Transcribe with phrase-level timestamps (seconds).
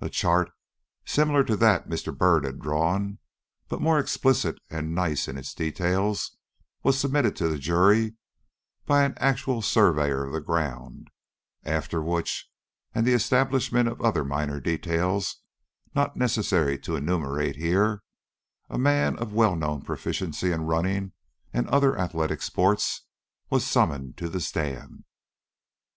[0.00, 0.50] A chart
[1.04, 2.12] similar to that Mr.
[2.12, 3.18] Byrd had drawn,
[3.68, 6.36] but more explicit and nice in its details,
[6.82, 8.16] was submitted to the jury
[8.86, 11.12] by an actual surveyor of the ground;
[11.62, 12.50] after which,
[12.92, 15.42] and the establishment of other minor details
[15.94, 18.02] not necessary to enumerate here,
[18.68, 21.12] a man of well known proficiency in running
[21.52, 23.02] and other athletic sports,
[23.48, 25.04] was summoned to the stand.